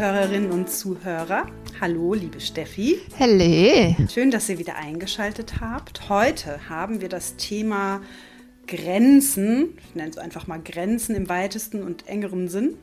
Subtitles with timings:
[0.00, 1.46] Zuhörerinnen und Zuhörer.
[1.78, 3.02] Hallo, liebe Steffi.
[3.18, 3.94] Hallo.
[4.10, 6.08] Schön, dass ihr wieder eingeschaltet habt.
[6.08, 8.00] Heute haben wir das Thema
[8.66, 9.76] Grenzen.
[9.90, 12.78] Ich nenne es einfach mal Grenzen im weitesten und engeren Sinn.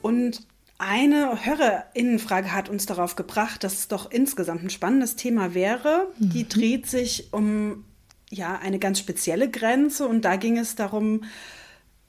[0.00, 0.44] Und
[0.76, 6.08] eine Hörerinnenfrage hat uns darauf gebracht, dass es doch insgesamt ein spannendes Thema wäre.
[6.18, 6.30] Mhm.
[6.30, 7.84] Die dreht sich um
[8.28, 11.22] ja, eine ganz spezielle Grenze und da ging es darum,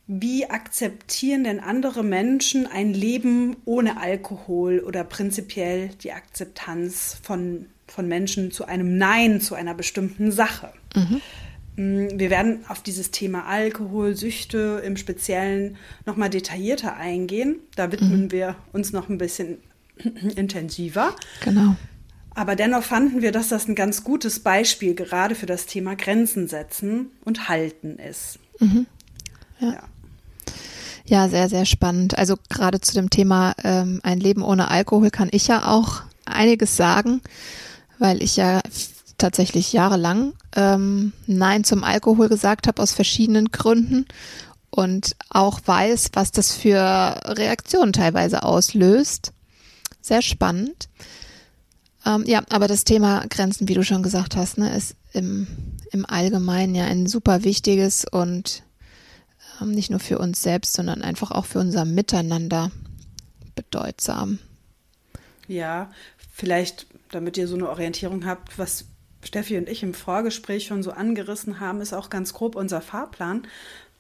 [0.08, 8.08] wie akzeptieren denn andere Menschen ein Leben ohne Alkohol oder prinzipiell die Akzeptanz von, von
[8.08, 10.74] Menschen zu einem Nein zu einer bestimmten Sache?
[10.94, 11.22] Mhm.
[11.78, 17.60] Mm, wir werden auf dieses Thema Alkohol, Süchte im Speziellen nochmal detaillierter eingehen.
[17.76, 18.32] Da widmen mhm.
[18.32, 19.60] wir uns noch ein bisschen
[20.36, 21.16] intensiver.
[21.46, 21.78] Genau.
[22.36, 26.48] Aber dennoch fanden wir, dass das ein ganz gutes Beispiel gerade für das Thema Grenzen
[26.48, 28.40] setzen und halten ist.
[28.60, 28.86] Mhm.
[29.60, 29.72] Ja.
[29.72, 29.84] ja.
[31.06, 32.18] Ja, sehr, sehr spannend.
[32.18, 36.78] Also gerade zu dem Thema ähm, ein Leben ohne Alkohol kann ich ja auch einiges
[36.78, 37.22] sagen,
[38.00, 38.62] weil ich ja
[39.18, 44.06] tatsächlich jahrelang ähm, Nein zum Alkohol gesagt habe aus verschiedenen Gründen
[44.70, 46.78] und auch weiß, was das für
[47.26, 49.34] Reaktionen teilweise auslöst.
[50.02, 50.90] Sehr spannend.
[52.06, 55.48] Ähm, ja, aber das Thema Grenzen, wie du schon gesagt hast, ne, ist im,
[55.92, 58.64] im Allgemeinen ja ein super wichtiges und
[59.62, 62.72] nicht nur für uns selbst, sondern einfach auch für unser Miteinander
[63.56, 64.40] bedeutsam.
[65.48, 65.92] Ja,
[66.32, 68.86] vielleicht, damit ihr so eine Orientierung habt, was
[69.24, 73.48] Steffi und ich im Vorgespräch schon so angerissen haben, ist auch ganz grob unser Fahrplan.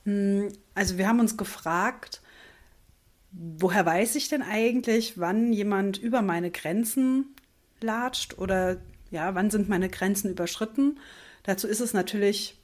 [0.05, 2.21] Hm, also wir haben uns gefragt,
[3.31, 7.35] woher weiß ich denn eigentlich, wann jemand über meine Grenzen
[7.81, 8.77] latscht oder
[9.11, 10.99] ja, wann sind meine Grenzen überschritten?
[11.43, 12.57] Dazu ist es natürlich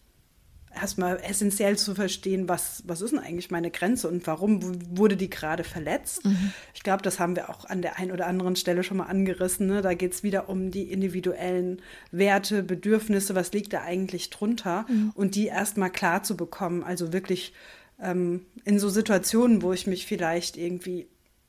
[0.74, 4.62] erstmal essentiell zu verstehen, was, was ist denn eigentlich meine Grenze und warum
[4.98, 6.26] wurde die gerade verletzt.
[6.26, 6.54] Mhm.
[6.74, 9.68] Ich glaube, das haben wir auch an der einen oder anderen Stelle schon mal angerissen.
[9.68, 9.82] Ne?
[9.82, 11.82] Da geht es wieder um die individuellen
[12.12, 15.12] Werte, Bedürfnisse, was liegt da eigentlich drunter mhm.
[15.16, 16.84] und die erstmal klar zu bekommen.
[16.84, 17.54] Also wirklich
[18.02, 21.08] ähm, in so Situationen, wo ich mich vielleicht irgendwie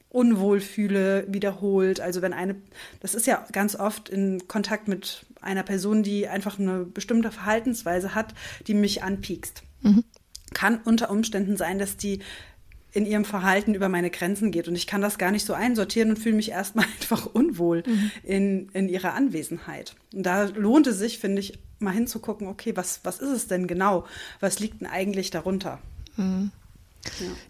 [0.08, 2.00] unwohl fühle, wiederholt.
[2.00, 2.56] Also wenn eine,
[3.00, 8.15] das ist ja ganz oft in Kontakt mit einer Person, die einfach eine bestimmte Verhaltensweise
[8.15, 8.34] hat,
[8.67, 9.62] die mich anpiekst.
[9.83, 10.05] Mhm.
[10.53, 12.21] Kann unter Umständen sein, dass die
[12.93, 14.69] in ihrem Verhalten über meine Grenzen geht.
[14.69, 18.11] Und ich kann das gar nicht so einsortieren und fühle mich erstmal einfach unwohl mhm.
[18.23, 19.95] in, in ihrer Anwesenheit.
[20.12, 23.67] Und da lohnt es sich, finde ich, mal hinzugucken, okay, was, was ist es denn
[23.67, 24.06] genau?
[24.41, 25.79] Was liegt denn eigentlich darunter?
[26.17, 26.50] Mhm.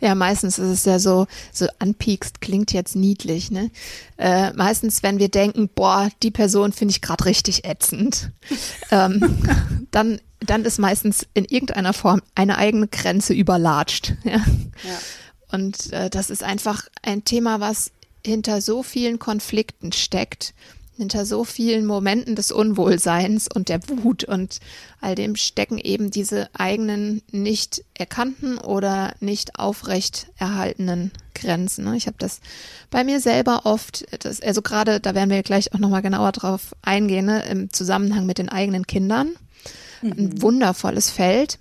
[0.01, 0.09] Ja.
[0.09, 0.15] ja.
[0.15, 3.71] meistens ist es ja so, so anpiekst klingt jetzt niedlich, ne?
[4.17, 8.31] Äh, meistens, wenn wir denken, boah, die Person finde ich gerade richtig ätzend,
[8.91, 9.39] ähm,
[9.91, 14.15] dann, dann ist meistens in irgendeiner Form eine eigene Grenze überlatscht.
[14.25, 14.37] Ja.
[14.37, 14.99] ja.
[15.53, 17.91] Und äh, das ist einfach ein Thema, was
[18.25, 20.55] hinter so vielen Konflikten steckt
[21.01, 24.61] hinter so vielen Momenten des Unwohlseins und der Wut und
[25.01, 31.87] all dem stecken eben diese eigenen nicht erkannten oder nicht aufrecht erhaltenen Grenzen.
[31.87, 31.97] Ne?
[31.97, 32.41] Ich habe das
[32.91, 36.77] bei mir selber oft, das, also gerade, da werden wir gleich auch nochmal genauer drauf
[36.83, 39.31] eingehen, ne, im Zusammenhang mit den eigenen Kindern.
[40.03, 40.13] Mhm.
[40.13, 41.59] Ein wundervolles Feld.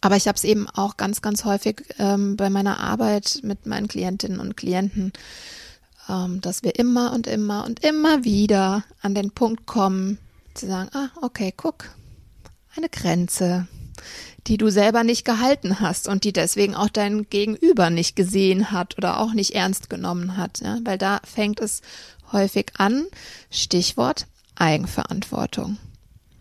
[0.00, 3.86] Aber ich habe es eben auch ganz, ganz häufig ähm, bei meiner Arbeit mit meinen
[3.86, 5.12] Klientinnen und Klienten
[6.08, 10.18] dass wir immer und immer und immer wieder an den Punkt kommen,
[10.54, 11.90] zu sagen, ah, okay, guck,
[12.74, 13.66] eine Grenze,
[14.46, 18.96] die du selber nicht gehalten hast und die deswegen auch dein Gegenüber nicht gesehen hat
[18.96, 20.60] oder auch nicht ernst genommen hat.
[20.60, 20.78] Ja?
[20.84, 21.82] Weil da fängt es
[22.32, 23.06] häufig an,
[23.50, 24.26] Stichwort
[24.56, 25.76] Eigenverantwortung.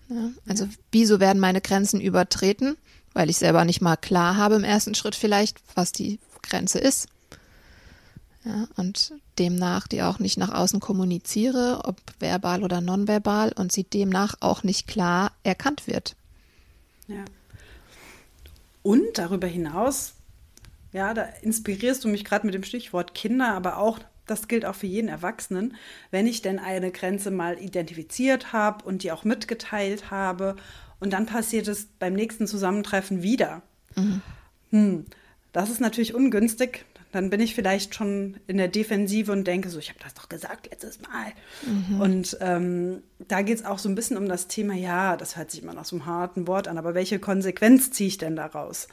[0.09, 0.29] Ja?
[0.47, 2.77] Also wieso werden meine Grenzen übertreten?
[3.13, 7.07] Weil ich selber nicht mal klar habe im ersten Schritt vielleicht, was die Grenze ist.
[8.47, 13.83] Ja, und demnach die auch nicht nach außen kommuniziere, ob verbal oder nonverbal, und sie
[13.83, 16.15] demnach auch nicht klar erkannt wird.
[17.07, 17.25] Ja.
[18.83, 20.13] Und darüber hinaus,
[20.94, 24.75] ja, da inspirierst du mich gerade mit dem Stichwort Kinder, aber auch, das gilt auch
[24.75, 25.75] für jeden Erwachsenen,
[26.11, 30.55] wenn ich denn eine Grenze mal identifiziert habe und die auch mitgeteilt habe
[31.01, 33.61] und dann passiert es beim nächsten Zusammentreffen wieder.
[33.95, 34.21] Mhm.
[34.69, 35.05] Hm,
[35.51, 39.80] das ist natürlich ungünstig dann bin ich vielleicht schon in der Defensive und denke so,
[39.80, 41.31] ich habe das doch gesagt letztes Mal.
[41.65, 42.01] Mhm.
[42.01, 45.51] Und ähm, da geht es auch so ein bisschen um das Thema, ja, das hört
[45.51, 48.88] sich immer nach so einem harten Wort an, aber welche Konsequenz ziehe ich denn daraus?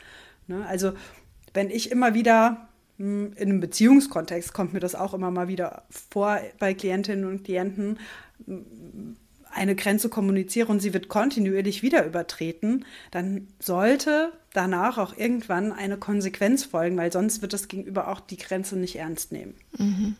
[0.46, 0.64] Ne?
[0.66, 0.92] Also
[1.52, 2.68] wenn ich immer wieder
[2.98, 7.44] hm, in einem Beziehungskontext kommt mir das auch immer mal wieder vor bei Klientinnen und
[7.44, 7.98] Klienten,
[8.46, 9.16] hm,
[9.54, 15.96] eine Grenze kommuniziere und sie wird kontinuierlich wieder übertreten, dann sollte danach auch irgendwann eine
[15.96, 19.54] Konsequenz folgen, weil sonst wird das Gegenüber auch die Grenze nicht ernst nehmen.
[19.78, 20.16] Mhm.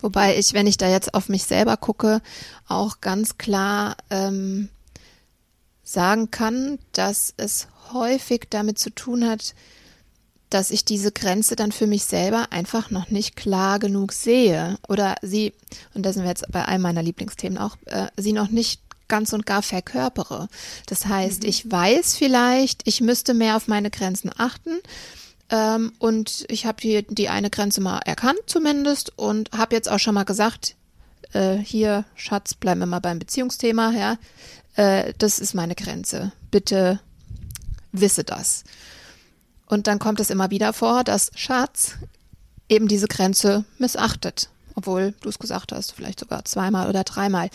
[0.00, 2.20] Wobei ich, wenn ich da jetzt auf mich selber gucke,
[2.68, 4.68] auch ganz klar ähm,
[5.82, 9.54] sagen kann, dass es häufig damit zu tun hat,
[10.54, 15.16] dass ich diese Grenze dann für mich selber einfach noch nicht klar genug sehe oder
[15.20, 15.52] sie,
[15.94, 19.32] und da sind wir jetzt bei einem meiner Lieblingsthemen auch, äh, sie noch nicht ganz
[19.32, 20.48] und gar verkörpere.
[20.86, 21.48] Das heißt, mhm.
[21.48, 24.78] ich weiß vielleicht, ich müsste mehr auf meine Grenzen achten.
[25.50, 29.98] Ähm, und ich habe hier die eine Grenze mal erkannt zumindest und habe jetzt auch
[29.98, 30.76] schon mal gesagt,
[31.32, 34.18] äh, hier, Schatz, bleiben wir mal beim Beziehungsthema, ja.
[34.76, 36.30] Äh, das ist meine Grenze.
[36.52, 37.00] Bitte
[37.90, 38.62] wisse das.
[39.66, 41.96] Und dann kommt es immer wieder vor, dass Schatz
[42.68, 47.50] eben diese Grenze missachtet, obwohl du es gesagt hast, vielleicht sogar zweimal oder dreimal.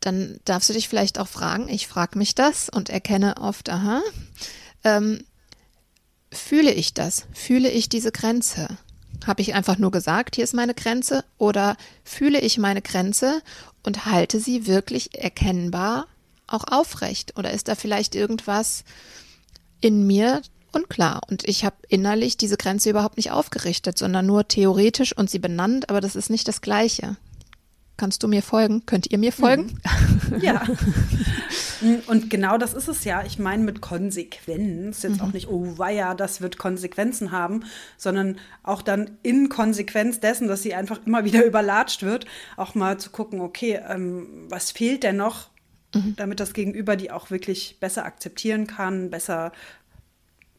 [0.00, 4.02] Dann darfst du dich vielleicht auch fragen, ich frage mich das und erkenne oft, aha,
[4.82, 5.24] ähm,
[6.32, 7.26] fühle ich das?
[7.32, 8.68] Fühle ich diese Grenze?
[9.26, 11.24] Habe ich einfach nur gesagt, hier ist meine Grenze?
[11.38, 13.40] Oder fühle ich meine Grenze
[13.84, 16.06] und halte sie wirklich erkennbar
[16.48, 17.38] auch aufrecht?
[17.38, 18.84] Oder ist da vielleicht irgendwas
[19.80, 21.20] in mir, unklar.
[21.30, 25.90] Und ich habe innerlich diese Grenze überhaupt nicht aufgerichtet, sondern nur theoretisch und sie benannt,
[25.90, 27.16] aber das ist nicht das Gleiche.
[27.96, 28.84] Kannst du mir folgen?
[28.86, 29.64] Könnt ihr mir folgen?
[29.64, 30.40] Mhm.
[30.40, 30.64] Ja.
[32.06, 33.22] Und genau das ist es ja.
[33.24, 35.20] Ich meine mit Konsequenz, jetzt mhm.
[35.20, 37.64] auch nicht, oh weia, das wird Konsequenzen haben,
[37.98, 42.24] sondern auch dann in Konsequenz dessen, dass sie einfach immer wieder überlatscht wird,
[42.56, 45.50] auch mal zu gucken, okay, ähm, was fehlt denn noch,
[45.94, 46.14] mhm.
[46.16, 49.52] damit das Gegenüber die auch wirklich besser akzeptieren kann, besser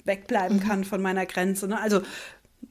[0.06, 1.68] wegbleiben kann von meiner Grenze.
[1.68, 1.80] Ne?
[1.80, 2.02] Also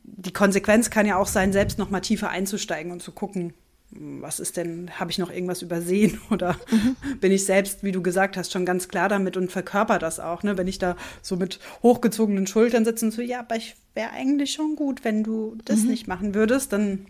[0.04, 3.54] die Konsequenz kann ja auch sein, selbst noch mal tiefer einzusteigen und zu gucken,
[3.94, 6.96] was ist denn, habe ich noch irgendwas übersehen oder mhm.
[7.20, 10.42] bin ich selbst, wie du gesagt hast, schon ganz klar damit und verkörper das auch,
[10.42, 10.56] ne?
[10.56, 14.52] Wenn ich da so mit hochgezogenen Schultern sitze und so, ja, aber ich wäre eigentlich
[14.52, 15.90] schon gut, wenn du das mhm.
[15.90, 17.06] nicht machen würdest, dann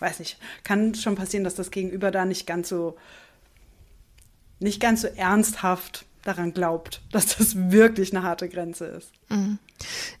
[0.00, 2.96] weiß nicht, kann schon passieren, dass das Gegenüber da nicht ganz so
[4.60, 9.10] nicht ganz so ernsthaft daran glaubt, dass das wirklich eine harte Grenze ist.
[9.28, 9.58] Mhm.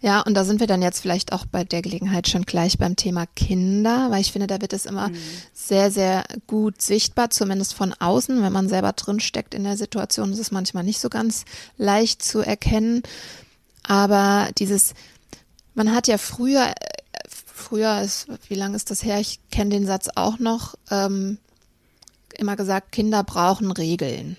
[0.00, 2.94] Ja, und da sind wir dann jetzt vielleicht auch bei der Gelegenheit schon gleich beim
[2.94, 5.16] Thema Kinder, weil ich finde, da wird es immer mhm.
[5.52, 8.42] sehr, sehr gut sichtbar, zumindest von außen.
[8.42, 11.44] Wenn man selber drin steckt in der Situation, ist es manchmal nicht so ganz
[11.76, 13.02] leicht zu erkennen.
[13.82, 14.94] Aber dieses,
[15.74, 16.72] man hat ja früher,
[17.28, 19.18] früher ist, wie lange ist das her?
[19.18, 21.38] Ich kenne den Satz auch noch, ähm,
[22.36, 24.36] immer gesagt, Kinder brauchen Regeln.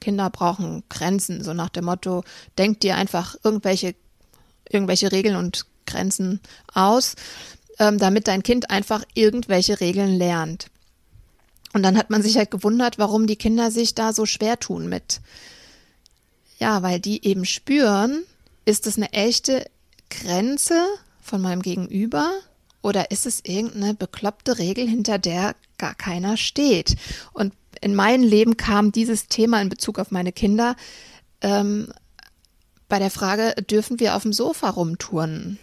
[0.00, 2.24] Kinder brauchen Grenzen, so nach dem Motto,
[2.58, 3.94] denkt dir einfach irgendwelche,
[4.68, 6.40] irgendwelche Regeln und Grenzen
[6.72, 7.14] aus,
[7.78, 10.66] ähm, damit dein Kind einfach irgendwelche Regeln lernt.
[11.72, 14.88] Und dann hat man sich halt gewundert, warum die Kinder sich da so schwer tun
[14.88, 15.20] mit.
[16.58, 18.24] Ja, weil die eben spüren,
[18.64, 19.68] ist es eine echte
[20.08, 20.86] Grenze
[21.20, 22.30] von meinem Gegenüber
[22.82, 26.96] oder ist es irgendeine bekloppte Regel, hinter der gar keiner steht?
[27.32, 27.52] Und
[27.86, 30.74] in mein Leben kam dieses Thema in Bezug auf meine Kinder
[31.40, 31.92] ähm,
[32.88, 35.60] bei der Frage, dürfen wir auf dem Sofa rumtouren?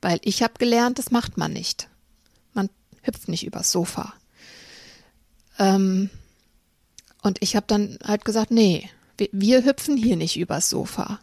[0.00, 1.88] Weil ich habe gelernt, das macht man nicht.
[2.52, 2.68] Man
[3.02, 4.12] hüpft nicht übers Sofa.
[5.60, 6.10] Ähm,
[7.22, 11.20] und ich habe dann halt gesagt, nee, wir, wir hüpfen hier nicht übers Sofa.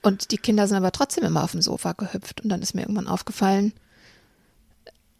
[0.00, 2.40] Und die Kinder sind aber trotzdem immer auf dem Sofa gehüpft.
[2.40, 3.72] Und dann ist mir irgendwann aufgefallen,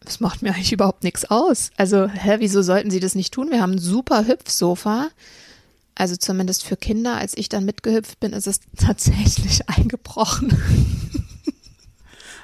[0.01, 1.71] das macht mir eigentlich überhaupt nichts aus.
[1.77, 3.51] Also, hä, wieso sollten sie das nicht tun?
[3.51, 5.09] Wir haben ein super Hüpfsofa.
[5.95, 10.57] Also zumindest für Kinder, als ich dann mitgehüpft bin, ist es tatsächlich eingebrochen.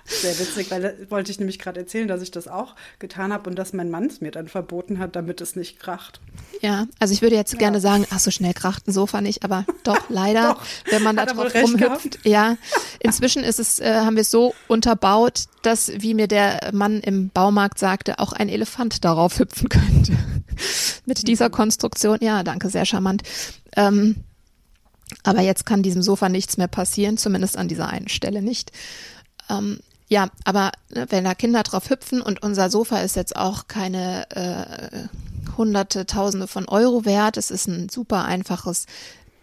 [0.07, 3.50] Sehr witzig, weil da wollte ich nämlich gerade erzählen, dass ich das auch getan habe
[3.50, 6.21] und dass mein Mann es mir dann verboten hat, damit es nicht kracht.
[6.62, 7.57] Ja, also ich würde jetzt ja.
[7.59, 11.15] gerne sagen, ach so schnell kracht ein Sofa nicht, aber doch leider, doch, wenn man
[11.15, 12.19] da drauf rumhüpft.
[12.24, 12.57] Ja,
[13.00, 17.29] inzwischen ist es, äh, haben wir es so unterbaut, dass, wie mir der Mann im
[17.29, 20.15] Baumarkt sagte, auch ein Elefant darauf hüpfen könnte.
[21.05, 23.24] Mit dieser Konstruktion, ja, danke, sehr charmant.
[23.75, 24.17] Ähm,
[25.24, 28.71] aber jetzt kann diesem Sofa nichts mehr passieren, zumindest an dieser einen Stelle nicht.
[29.50, 33.67] Ähm, ja, aber ne, wenn da Kinder drauf hüpfen und unser Sofa ist jetzt auch
[33.67, 35.07] keine äh,
[35.57, 38.85] hunderte, tausende von Euro wert, es ist ein super einfaches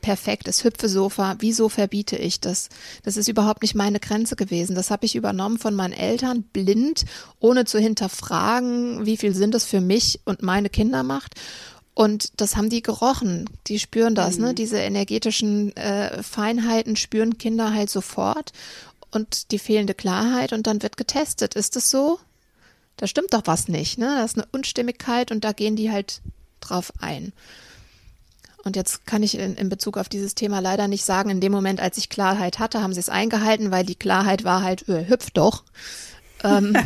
[0.03, 2.69] perfektes Hüpfesofa, wieso verbiete ich das?
[3.05, 4.75] Das ist überhaupt nicht meine Grenze gewesen.
[4.75, 7.05] Das habe ich übernommen von meinen Eltern, blind,
[7.39, 11.35] ohne zu hinterfragen, wie viel Sinn das für mich und meine Kinder macht.
[11.95, 13.49] Und das haben die gerochen.
[13.69, 14.43] Die spüren das, ne?
[14.43, 14.49] mhm.
[14.49, 14.55] ne?
[14.55, 18.53] Diese energetischen äh, Feinheiten spüren Kinder halt sofort
[19.13, 21.55] und die fehlende Klarheit und dann wird getestet.
[21.55, 22.19] Ist es so?
[22.97, 24.07] Da stimmt doch was nicht, ne?
[24.17, 26.21] Da ist eine Unstimmigkeit und da gehen die halt
[26.61, 27.33] drauf ein.
[28.65, 31.51] Und jetzt kann ich in, in, Bezug auf dieses Thema leider nicht sagen, in dem
[31.51, 35.09] Moment, als ich Klarheit hatte, haben sie es eingehalten, weil die Klarheit war halt, öh,
[35.09, 35.65] hüpft doch.
[36.45, 36.77] ähm,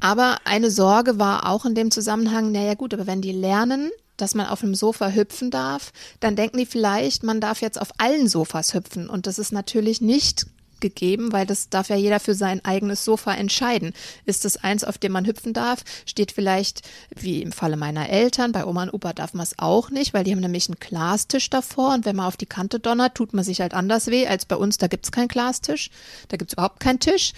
[0.00, 4.34] aber eine Sorge war auch in dem Zusammenhang, naja gut, aber wenn die lernen, dass
[4.34, 8.28] man auf einem Sofa hüpfen darf, dann denken die vielleicht, man darf jetzt auf allen
[8.28, 9.08] Sofas hüpfen.
[9.08, 10.46] Und das ist natürlich nicht
[10.80, 13.92] gegeben, weil das darf ja jeder für sein eigenes Sofa entscheiden.
[14.24, 15.84] Ist es eins, auf dem man hüpfen darf?
[16.06, 16.82] Steht vielleicht,
[17.14, 20.24] wie im Falle meiner Eltern, bei Oma und Opa darf man es auch nicht, weil
[20.24, 23.44] die haben nämlich einen Glastisch davor und wenn man auf die Kante donnert, tut man
[23.44, 24.78] sich halt anders weh als bei uns.
[24.78, 25.90] Da gibt es keinen Glastisch,
[26.28, 27.32] da gibt es überhaupt keinen Tisch.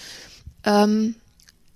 [0.64, 1.16] Ähm,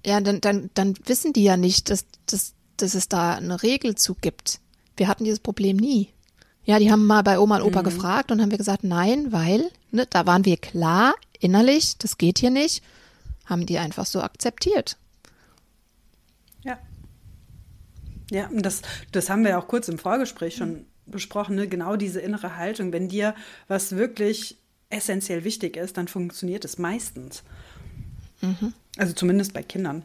[0.05, 3.97] ja, dann, dann, dann wissen die ja nicht, dass, dass, dass es da eine Regel
[3.97, 4.61] zu gibt.
[4.97, 6.11] Wir hatten dieses Problem nie.
[6.65, 7.85] Ja, die haben mal bei Oma und Opa mhm.
[7.85, 12.39] gefragt und haben wir gesagt, nein, weil, ne, da waren wir klar, innerlich, das geht
[12.39, 12.83] hier nicht,
[13.45, 14.97] haben die einfach so akzeptiert.
[16.63, 16.79] Ja.
[18.31, 20.87] Ja, und das, das haben wir ja auch kurz im Vorgespräch schon mhm.
[21.07, 21.69] besprochen, ne?
[21.69, 22.93] genau diese innere Haltung.
[22.93, 23.35] Wenn dir
[23.69, 24.57] was wirklich
[24.91, 27.43] essentiell wichtig ist, dann funktioniert es meistens.
[28.41, 28.73] Mhm.
[28.97, 30.03] Also zumindest bei Kindern.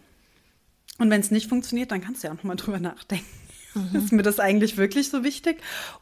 [0.98, 3.26] Und wenn es nicht funktioniert, dann kannst du ja auch nochmal drüber nachdenken.
[3.74, 3.96] Mhm.
[3.96, 5.58] Ist mir das eigentlich wirklich so wichtig?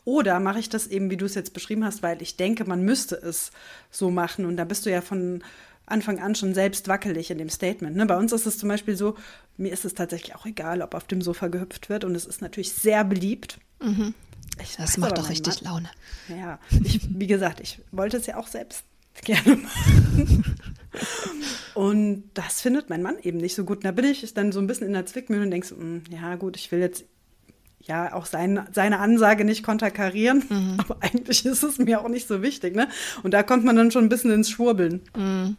[0.06, 2.84] Oder mache ich das eben, wie du es jetzt beschrieben hast, weil ich denke, man
[2.84, 3.52] müsste es
[3.92, 4.46] so machen.
[4.46, 5.44] Und da bist du ja von
[5.86, 7.96] Anfang an schon selbst wackelig in dem Statement.
[7.96, 8.06] Ne?
[8.06, 9.16] Bei uns ist es zum Beispiel so,
[9.58, 12.04] mir ist es tatsächlich auch egal, ob auf dem Sofa gehüpft wird.
[12.04, 13.60] Und es ist natürlich sehr beliebt.
[13.82, 14.14] Mhm.
[14.78, 15.74] das macht doch richtig Mann.
[15.74, 15.90] Laune.
[16.40, 18.84] Ja, ich, wie gesagt, ich wollte es ja auch selbst
[19.24, 20.56] gerne machen.
[21.74, 23.78] und das findet mein Mann eben nicht so gut.
[23.78, 26.04] Und da bin ich dann so ein bisschen in der Zwickmühle und denke so, hm,
[26.10, 27.06] ja gut, ich will jetzt
[27.90, 30.76] ja auch sein, seine Ansage nicht konterkarieren, mhm.
[30.78, 32.76] aber eigentlich ist es mir auch nicht so wichtig.
[32.76, 32.88] Ne?
[33.24, 35.02] Und da kommt man dann schon ein bisschen ins Schwurbeln.
[35.18, 35.58] Mhm.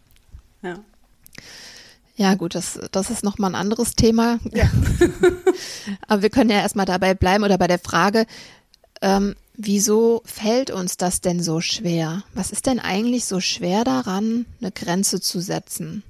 [0.63, 0.77] Ja.
[2.17, 4.39] Ja, gut, das, das ist nochmal ein anderes Thema.
[4.53, 4.71] Ja.
[6.07, 8.27] aber wir können ja erstmal dabei bleiben oder bei der Frage,
[9.01, 12.23] ähm, wieso fällt uns das denn so schwer?
[12.35, 16.03] Was ist denn eigentlich so schwer daran, eine Grenze zu setzen?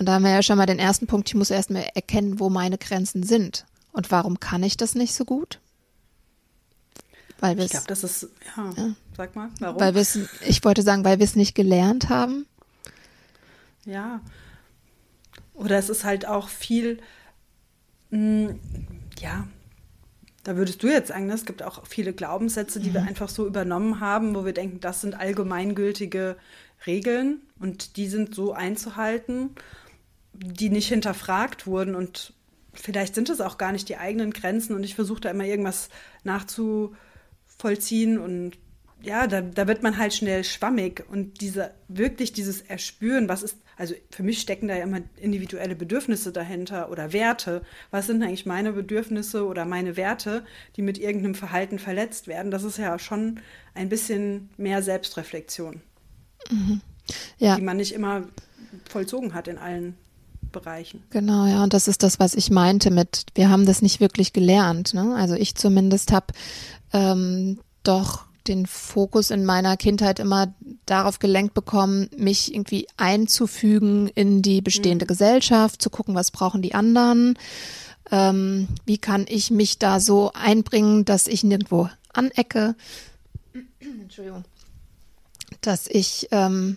[0.00, 2.50] Und da haben wir ja schon mal den ersten Punkt, ich muss erstmal erkennen, wo
[2.50, 3.66] meine Grenzen sind.
[3.94, 5.60] Und warum kann ich das nicht so gut?
[7.38, 9.80] Weil ich glaube, das ist, ja, ja, sag mal, warum?
[9.80, 12.46] Weil ich wollte sagen, weil wir es nicht gelernt haben.
[13.84, 14.20] Ja.
[15.54, 16.98] Oder es ist halt auch viel,
[18.10, 18.60] mh, hm,
[19.20, 19.46] ja,
[20.42, 22.94] da würdest du jetzt sagen, ne, es gibt auch viele Glaubenssätze, die mhm.
[22.94, 26.36] wir einfach so übernommen haben, wo wir denken, das sind allgemeingültige
[26.86, 29.50] Regeln und die sind so einzuhalten,
[30.32, 32.34] die nicht hinterfragt wurden und
[32.74, 35.88] vielleicht sind es auch gar nicht die eigenen Grenzen und ich versuche da immer irgendwas
[36.24, 38.58] nachzuvollziehen und
[39.04, 43.58] ja, da, da wird man halt schnell schwammig und diese, wirklich dieses Erspüren, was ist,
[43.76, 47.62] also für mich stecken da ja immer individuelle Bedürfnisse dahinter oder Werte.
[47.90, 50.44] Was sind eigentlich meine Bedürfnisse oder meine Werte,
[50.76, 52.50] die mit irgendeinem Verhalten verletzt werden?
[52.50, 53.40] Das ist ja schon
[53.74, 55.82] ein bisschen mehr Selbstreflexion,
[56.50, 56.80] mhm.
[57.38, 57.56] ja.
[57.56, 58.24] die man nicht immer
[58.88, 59.96] vollzogen hat in allen
[60.54, 61.02] Bereichen.
[61.10, 64.32] Genau, ja, und das ist das, was ich meinte mit, wir haben das nicht wirklich
[64.32, 64.94] gelernt.
[64.94, 65.14] Ne?
[65.16, 66.26] Also ich zumindest habe
[66.92, 70.54] ähm, doch den Fokus in meiner Kindheit immer
[70.86, 75.08] darauf gelenkt bekommen, mich irgendwie einzufügen in die bestehende mhm.
[75.08, 77.38] Gesellschaft, zu gucken, was brauchen die anderen,
[78.10, 82.74] ähm, wie kann ich mich da so einbringen, dass ich nirgendwo anecke.
[83.80, 84.44] Entschuldigung.
[85.62, 86.76] Dass ich ähm,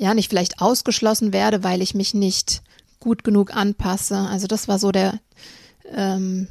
[0.00, 2.62] ja nicht vielleicht ausgeschlossen werde, weil ich mich nicht
[2.98, 4.16] gut genug anpasse.
[4.16, 5.20] Also das war so der
[5.94, 6.48] ähm,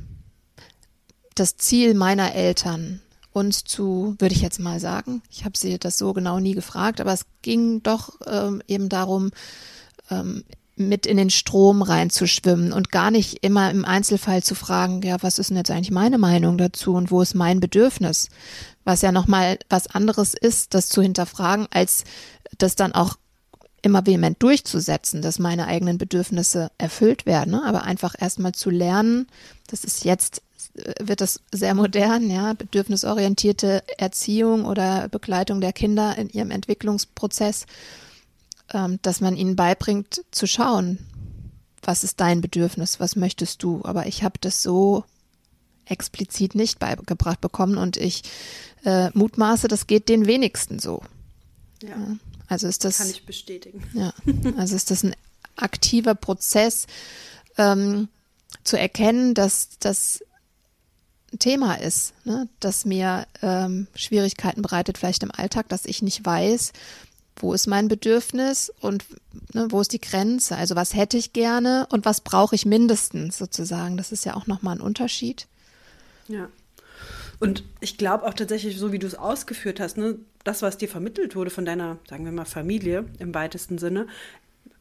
[1.35, 3.01] das Ziel meiner Eltern,
[3.31, 6.99] uns zu, würde ich jetzt mal sagen, ich habe sie das so genau nie gefragt,
[6.99, 9.31] aber es ging doch ähm, eben darum,
[10.11, 10.43] ähm,
[10.75, 15.37] mit in den Strom reinzuschwimmen und gar nicht immer im Einzelfall zu fragen, ja, was
[15.37, 18.29] ist denn jetzt eigentlich meine Meinung dazu und wo ist mein Bedürfnis?
[18.85, 22.05] Was ja nochmal was anderes ist, das zu hinterfragen, als
[22.57, 23.17] das dann auch
[23.81, 27.63] immer vehement durchzusetzen, dass meine eigenen Bedürfnisse erfüllt werden, ne?
[27.63, 29.27] aber einfach erstmal zu lernen,
[29.67, 30.41] das ist jetzt
[30.75, 37.65] äh, wird das sehr modern, ja, bedürfnisorientierte Erziehung oder Begleitung der Kinder in ihrem Entwicklungsprozess,
[38.73, 40.99] ähm, dass man ihnen beibringt zu schauen,
[41.81, 43.81] was ist dein Bedürfnis, was möchtest du.
[43.83, 45.03] Aber ich habe das so
[45.85, 48.23] explizit nicht beigebracht bekommen und ich
[48.85, 51.01] äh, mutmaße, das geht den wenigsten so.
[51.81, 51.89] Ja.
[51.89, 52.17] ja.
[52.49, 52.97] Also ist das.
[52.97, 53.83] Kann ich bestätigen.
[53.93, 54.13] Ja.
[54.57, 55.15] Also ist das ein
[55.55, 56.87] aktiver Prozess,
[57.57, 58.09] ähm,
[58.63, 60.23] zu erkennen, dass das
[61.37, 62.49] Thema ist, ne?
[62.59, 66.73] das mir ähm, Schwierigkeiten bereitet, vielleicht im Alltag, dass ich nicht weiß,
[67.35, 69.05] wo ist mein Bedürfnis und
[69.53, 70.57] ne, wo ist die Grenze?
[70.57, 73.95] Also was hätte ich gerne und was brauche ich mindestens sozusagen?
[73.95, 75.47] Das ist ja auch nochmal ein Unterschied.
[76.27, 76.49] Ja.
[77.39, 80.89] Und ich glaube auch tatsächlich, so wie du es ausgeführt hast, ne, das, was dir
[80.89, 84.07] vermittelt wurde von deiner, sagen wir mal, Familie im weitesten Sinne,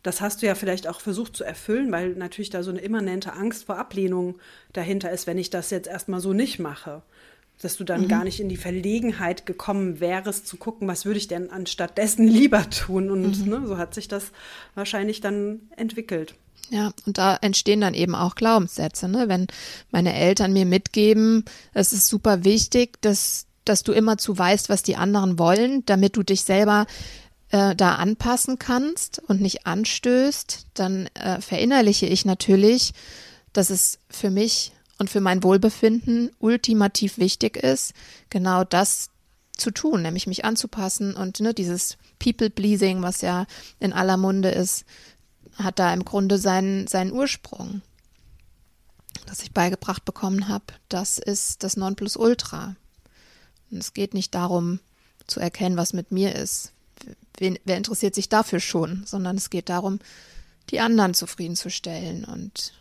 [0.03, 3.33] das hast du ja vielleicht auch versucht zu erfüllen, weil natürlich da so eine immanente
[3.33, 4.39] Angst vor Ablehnung
[4.73, 7.03] dahinter ist, wenn ich das jetzt erstmal so nicht mache
[7.61, 8.09] dass du dann mhm.
[8.09, 12.69] gar nicht in die Verlegenheit gekommen wärst, zu gucken, was würde ich denn anstattdessen lieber
[12.71, 13.11] tun.
[13.11, 13.49] Und mhm.
[13.49, 14.31] ne, so hat sich das
[14.75, 16.35] wahrscheinlich dann entwickelt.
[16.71, 19.29] Ja, und da entstehen dann eben auch Glaubenssätze, ne?
[19.29, 19.47] Wenn
[19.91, 24.83] meine Eltern mir mitgeben, es ist super wichtig, dass, dass du immer zu weißt, was
[24.83, 26.87] die anderen wollen, damit du dich selber
[27.51, 32.93] äh, da anpassen kannst und nicht anstößt, dann äh, verinnerliche ich natürlich,
[33.53, 37.93] dass es für mich und für mein Wohlbefinden ultimativ wichtig ist,
[38.31, 39.11] genau das
[39.57, 43.47] zu tun, nämlich mich anzupassen und ne, dieses People-Pleasing, was ja
[43.81, 44.85] in aller Munde ist,
[45.57, 47.83] hat da im Grunde seinen, seinen Ursprung,
[49.27, 50.65] das ich beigebracht bekommen habe.
[50.89, 52.77] Das ist das Nonplusultra.
[53.71, 54.81] Und es geht nicht darum,
[55.27, 56.73] zu erkennen, was mit mir ist.
[57.37, 60.01] Wen, wer interessiert sich dafür schon, sondern es geht darum,
[60.71, 62.73] die anderen zufriedenzustellen und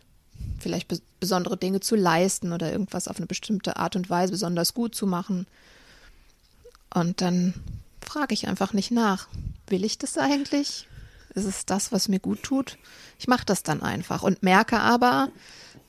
[0.59, 4.75] vielleicht be besondere Dinge zu leisten oder irgendwas auf eine bestimmte Art und Weise besonders
[4.75, 5.47] gut zu machen.
[6.93, 7.55] Und dann
[8.01, 9.27] frage ich einfach nicht nach.
[9.65, 10.87] Will ich das eigentlich?
[11.33, 12.77] Ist es das, was mir gut tut?
[13.17, 15.29] Ich mache das dann einfach und merke aber,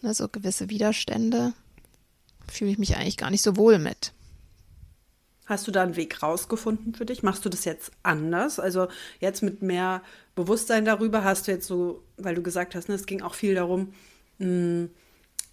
[0.00, 1.52] ne, so gewisse Widerstände,
[2.50, 4.12] fühle ich mich eigentlich gar nicht so wohl mit.
[5.48, 7.22] Hast du da einen Weg rausgefunden für dich?
[7.22, 8.60] Machst du das jetzt anders?
[8.60, 10.02] Also jetzt mit mehr
[10.34, 13.54] Bewusstsein darüber hast du jetzt so, weil du gesagt hast, ne, es ging auch viel
[13.54, 13.94] darum,
[14.38, 14.90] mh, hm,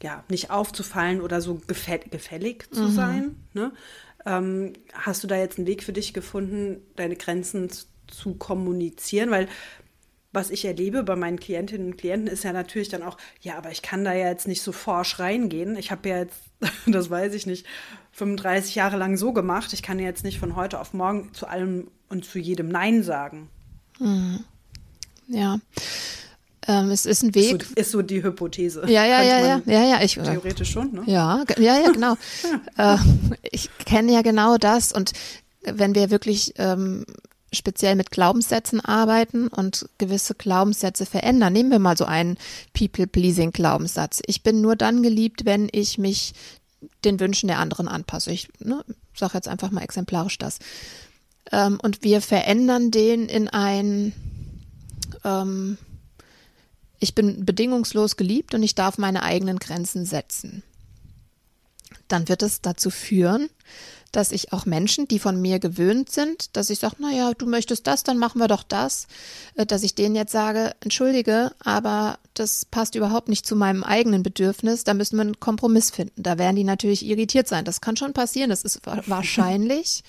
[0.03, 2.91] ja, nicht aufzufallen oder so gefällig zu mhm.
[2.91, 3.35] sein.
[3.53, 3.71] Ne?
[4.25, 7.69] Ähm, hast du da jetzt einen Weg für dich gefunden, deine Grenzen
[8.07, 9.31] zu kommunizieren?
[9.31, 9.47] Weil
[10.35, 13.71] was ich erlebe bei meinen Klientinnen und Klienten ist ja natürlich dann auch, ja, aber
[13.71, 15.75] ich kann da ja jetzt nicht so forsch reingehen.
[15.77, 16.41] Ich habe ja jetzt,
[16.85, 17.65] das weiß ich nicht,
[18.11, 19.73] 35 Jahre lang so gemacht.
[19.73, 23.03] Ich kann ja jetzt nicht von heute auf morgen zu allem und zu jedem Nein
[23.03, 23.49] sagen.
[23.99, 24.43] Mhm.
[25.27, 25.59] Ja.
[26.67, 27.61] Ähm, es ist ein Weg.
[27.61, 28.83] Ist so, ist so die Hypothese.
[28.87, 30.01] Ja, ja, ja, ja, ja, ja.
[30.01, 31.03] Ich, theoretisch schon, ne?
[31.05, 32.15] Ja, ja, ja, genau.
[32.77, 32.97] äh,
[33.51, 35.11] ich kenne ja genau das und
[35.61, 37.05] wenn wir wirklich ähm,
[37.55, 41.53] speziell mit Glaubenssätzen arbeiten und gewisse Glaubenssätze verändern.
[41.53, 42.37] Nehmen wir mal so einen
[42.73, 44.21] People-Pleasing-Glaubenssatz.
[44.27, 46.33] Ich bin nur dann geliebt, wenn ich mich
[47.03, 48.31] den Wünschen der anderen anpasse.
[48.31, 48.83] Ich ne,
[49.15, 50.59] sage jetzt einfach mal exemplarisch das.
[51.51, 54.13] Ähm, und wir verändern den in ein
[55.23, 55.77] ähm,
[56.99, 60.63] ich bin bedingungslos geliebt und ich darf meine eigenen Grenzen setzen.
[62.07, 63.49] Dann wird es dazu führen,
[64.15, 67.85] dass ich auch Menschen, die von mir gewöhnt sind, dass ich sage, naja, du möchtest
[67.85, 69.07] das, dann machen wir doch das,
[69.55, 74.23] äh, dass ich denen jetzt sage, entschuldige, aber das passt überhaupt nicht zu meinem eigenen
[74.23, 76.23] Bedürfnis, da müssen wir einen Kompromiss finden.
[76.23, 77.65] Da werden die natürlich irritiert sein.
[77.65, 80.03] Das kann schon passieren, das ist wahrscheinlich.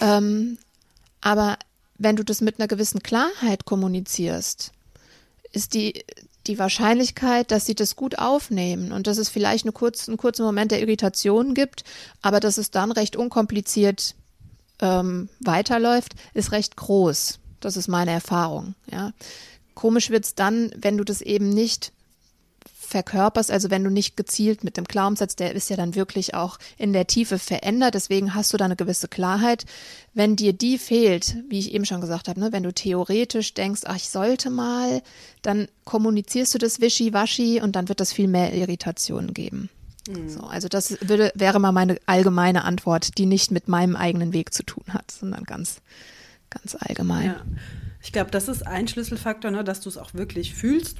[0.00, 0.58] ähm,
[1.20, 1.58] aber
[1.98, 4.70] wenn du das mit einer gewissen Klarheit kommunizierst,
[5.50, 6.04] ist die,
[6.48, 10.44] die Wahrscheinlichkeit, dass sie das gut aufnehmen und dass es vielleicht eine kurz, einen kurzen
[10.44, 11.84] Moment der Irritation gibt,
[12.22, 14.14] aber dass es dann recht unkompliziert
[14.80, 17.38] ähm, weiterläuft, ist recht groß.
[17.60, 18.74] Das ist meine Erfahrung.
[18.90, 19.12] Ja.
[19.74, 21.92] Komisch wird's dann, wenn du das eben nicht
[22.88, 26.58] verkörperst, also wenn du nicht gezielt mit dem Glaubenssatz, der ist ja dann wirklich auch
[26.78, 29.66] in der Tiefe verändert, deswegen hast du da eine gewisse Klarheit.
[30.14, 33.82] Wenn dir die fehlt, wie ich eben schon gesagt habe, ne, wenn du theoretisch denkst,
[33.84, 35.02] ach, ich sollte mal,
[35.42, 39.68] dann kommunizierst du das wischiwaschi und dann wird das viel mehr Irritationen geben.
[40.08, 40.28] Mhm.
[40.30, 44.54] So, also das würde, wäre mal meine allgemeine Antwort, die nicht mit meinem eigenen Weg
[44.54, 45.82] zu tun hat, sondern ganz,
[46.48, 47.26] ganz allgemein.
[47.26, 47.42] Ja.
[48.02, 50.98] Ich glaube, das ist ein Schlüsselfaktor, ne, dass du es auch wirklich fühlst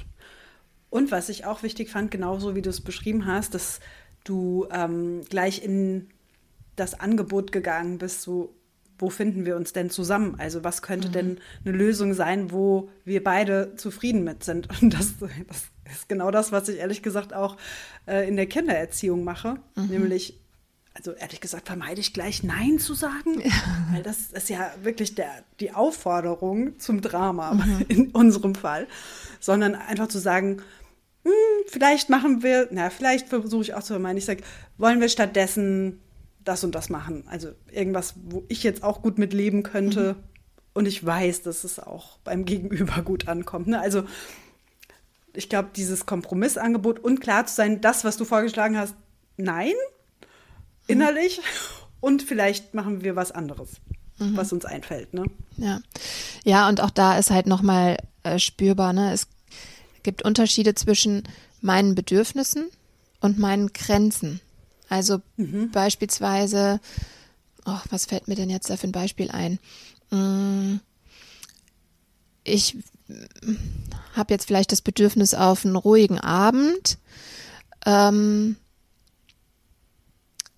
[0.89, 3.79] und was ich auch wichtig fand, genauso wie du es beschrieben hast, dass
[4.23, 6.07] du ähm, gleich in
[6.75, 8.55] das Angebot gegangen bist, so
[8.97, 10.35] wo finden wir uns denn zusammen?
[10.39, 11.13] Also was könnte mhm.
[11.13, 14.67] denn eine Lösung sein, wo wir beide zufrieden mit sind?
[14.81, 17.57] Und das, das ist genau das, was ich ehrlich gesagt auch
[18.07, 19.87] äh, in der Kindererziehung mache, mhm.
[19.87, 20.39] nämlich
[20.95, 23.51] also ehrlich gesagt vermeide ich gleich Nein zu sagen, ja.
[23.93, 27.85] weil das ist ja wirklich der, die Aufforderung zum Drama mhm.
[27.87, 28.85] in unserem Fall,
[29.39, 30.61] sondern einfach zu sagen,
[31.23, 31.31] hm,
[31.67, 34.43] vielleicht machen wir, na, vielleicht versuche ich auch zu vermeiden, ich sage,
[34.77, 35.99] wollen wir stattdessen
[36.43, 37.23] das und das machen?
[37.27, 40.23] Also irgendwas, wo ich jetzt auch gut mit leben könnte mhm.
[40.73, 43.67] und ich weiß, dass es auch beim Gegenüber gut ankommt.
[43.67, 43.79] Ne?
[43.79, 44.03] Also
[45.33, 48.95] ich glaube, dieses Kompromissangebot und klar zu sein, das, was du vorgeschlagen hast,
[49.35, 50.25] nein, mhm.
[50.87, 51.43] innerlich mhm.
[51.99, 53.81] und vielleicht machen wir was anderes,
[54.19, 54.37] mhm.
[54.37, 55.13] was uns einfällt.
[55.13, 55.25] Ne?
[55.57, 55.81] Ja.
[56.45, 59.11] ja, und auch da ist halt nochmal äh, spürbar, ne?
[59.11, 59.27] es
[60.03, 61.23] gibt Unterschiede zwischen
[61.61, 62.69] meinen Bedürfnissen
[63.19, 64.41] und meinen Grenzen.
[64.87, 65.71] Also mhm.
[65.71, 66.79] beispielsweise,
[67.65, 69.59] oh, was fällt mir denn jetzt da für ein Beispiel ein?
[70.09, 70.79] Mm,
[72.43, 72.77] ich
[74.15, 76.97] habe jetzt vielleicht das Bedürfnis auf einen ruhigen Abend.
[77.85, 78.55] Ähm,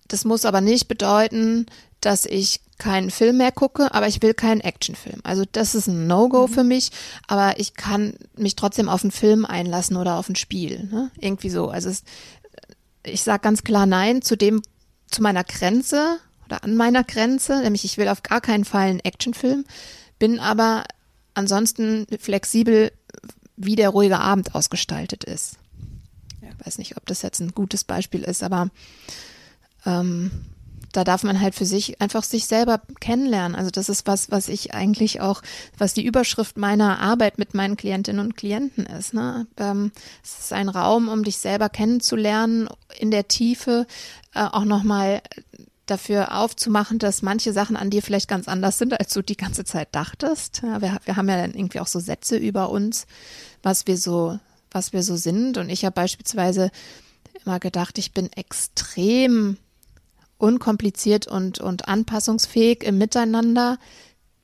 [0.08, 1.66] das muss aber nicht bedeuten,
[2.00, 5.20] dass ich keinen Film mehr gucke, aber ich will keinen Actionfilm.
[5.22, 6.52] Also das ist ein No-Go mhm.
[6.52, 6.90] für mich,
[7.28, 10.88] aber ich kann mich trotzdem auf einen Film einlassen oder auf ein Spiel.
[10.90, 11.12] Ne?
[11.16, 11.68] Irgendwie so.
[11.68, 12.02] Also es,
[13.04, 14.62] ich sage ganz klar Nein zu dem,
[15.06, 19.00] zu meiner Grenze oder an meiner Grenze, nämlich ich will auf gar keinen Fall einen
[19.00, 19.64] Actionfilm,
[20.18, 20.82] bin aber
[21.34, 22.90] ansonsten flexibel,
[23.56, 25.56] wie der ruhige Abend ausgestaltet ist.
[26.40, 28.70] Ich weiß nicht, ob das jetzt ein gutes Beispiel ist, aber
[29.86, 30.32] ähm,
[30.92, 33.56] da darf man halt für sich einfach sich selber kennenlernen.
[33.56, 35.42] Also das ist was, was ich eigentlich auch,
[35.78, 39.14] was die Überschrift meiner Arbeit mit meinen Klientinnen und Klienten ist.
[39.14, 39.46] Ne?
[39.56, 43.86] Ähm, es ist ein Raum, um dich selber kennenzulernen in der Tiefe,
[44.34, 45.22] äh, auch nochmal
[45.86, 49.64] dafür aufzumachen, dass manche Sachen an dir vielleicht ganz anders sind, als du die ganze
[49.64, 50.62] Zeit dachtest.
[50.62, 53.06] Ja, wir, wir haben ja dann irgendwie auch so Sätze über uns,
[53.62, 54.38] was wir so,
[54.70, 55.58] was wir so sind.
[55.58, 56.70] Und ich habe beispielsweise
[57.44, 59.56] immer gedacht, ich bin extrem
[60.42, 63.78] unkompliziert und, und anpassungsfähig im Miteinander.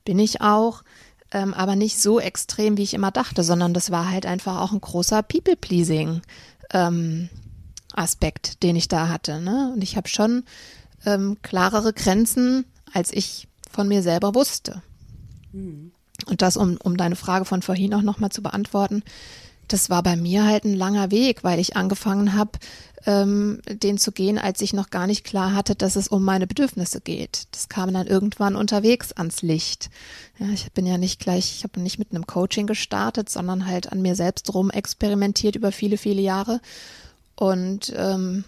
[0.05, 0.83] Bin ich auch,
[1.31, 4.71] ähm, aber nicht so extrem, wie ich immer dachte, sondern das war halt einfach auch
[4.71, 6.21] ein großer People-Pleasing.
[6.71, 7.29] Ähm,
[7.93, 9.41] Aspekt, den ich da hatte.
[9.41, 9.71] Ne?
[9.73, 10.43] Und ich habe schon
[11.05, 14.81] ähm, klarere Grenzen, als ich von mir selber wusste.
[15.51, 15.91] Mhm.
[16.25, 19.03] Und das, um, um deine Frage von vorhin auch nochmal zu beantworten,
[19.67, 22.51] das war bei mir halt ein langer Weg, weil ich angefangen habe,
[23.05, 26.47] ähm, den zu gehen, als ich noch gar nicht klar hatte, dass es um meine
[26.47, 27.47] Bedürfnisse geht.
[27.51, 29.89] Das kam dann irgendwann unterwegs ans Licht.
[30.37, 33.91] Ja, ich bin ja nicht gleich, ich habe nicht mit einem Coaching gestartet, sondern halt
[33.91, 36.61] an mir selbst rum experimentiert über viele, viele Jahre.
[37.35, 38.43] Und ähm,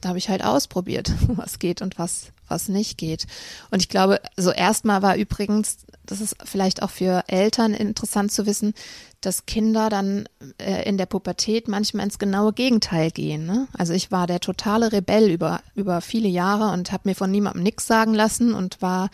[0.00, 3.26] da habe ich halt ausprobiert, was geht und was, was nicht geht.
[3.70, 8.46] Und ich glaube, so erstmal war übrigens, das ist vielleicht auch für Eltern interessant zu
[8.46, 8.74] wissen,
[9.20, 13.46] dass Kinder dann äh, in der Pubertät manchmal ins genaue Gegenteil gehen.
[13.46, 13.68] Ne?
[13.76, 17.62] Also ich war der totale Rebell über, über viele Jahre und habe mir von niemandem
[17.62, 19.10] nichts sagen lassen und war,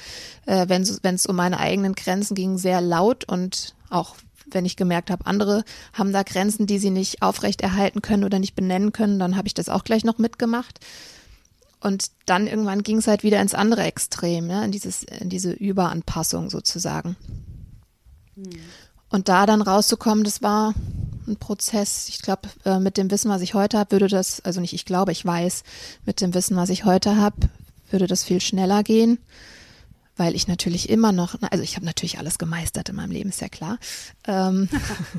[0.46, 0.83] äh, wenn
[1.14, 4.16] es um meine eigenen Grenzen ging, sehr laut und auch
[4.51, 8.55] wenn ich gemerkt habe, andere haben da Grenzen, die sie nicht aufrechterhalten können oder nicht
[8.55, 10.81] benennen können, dann habe ich das auch gleich noch mitgemacht.
[11.81, 15.53] Und dann irgendwann ging es halt wieder ins andere Extrem, ja, in, dieses, in diese
[15.53, 17.17] Überanpassung sozusagen.
[18.35, 18.51] Hm.
[19.11, 20.75] Und da dann rauszukommen, das war
[21.27, 22.09] ein Prozess.
[22.09, 24.85] Ich glaube, äh, mit dem Wissen, was ich heute habe, würde das, also nicht ich
[24.85, 25.62] glaube, ich weiß,
[26.05, 27.49] mit dem Wissen, was ich heute habe,
[27.91, 29.19] würde das viel schneller gehen
[30.19, 33.41] weil ich natürlich immer noch, also ich habe natürlich alles gemeistert in meinem Leben, ist
[33.41, 33.79] ja klar.
[34.27, 34.69] Ähm,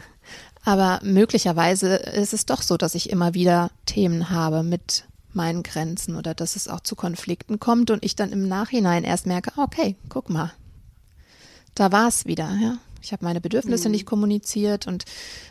[0.66, 6.16] aber möglicherweise ist es doch so, dass ich immer wieder Themen habe mit meinen Grenzen
[6.16, 9.96] oder dass es auch zu Konflikten kommt und ich dann im Nachhinein erst merke, okay,
[10.10, 10.52] guck mal,
[11.76, 12.78] da war es wieder, ja.
[13.02, 13.94] Ich habe meine Bedürfnisse mhm.
[13.94, 15.06] nicht kommuniziert und